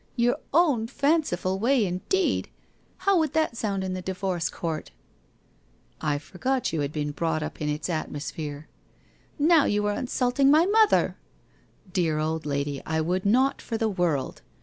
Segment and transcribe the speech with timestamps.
[0.15, 2.49] Your own fanciful way indeed!
[3.05, 4.89] How would that sound in the divorce court?''
[6.01, 8.67] I forgot you had been brought up in its atmosphere.''
[9.37, 11.17] Now you are insulting my mother!'
[11.71, 14.41] < Dear old lady, I would not for the world